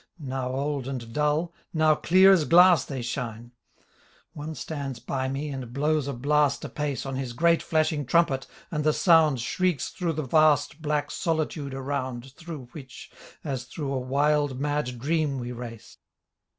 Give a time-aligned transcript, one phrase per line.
[0.17, 3.51] Now old and dull, now clear as glass they shine.
[4.33, 8.83] One stands by me and blows a blast apace On his great flashing trumpet and
[8.83, 13.11] the sound Shrieks through the vast black solitude around Through which,
[13.43, 15.99] as through a wild mad dream we race.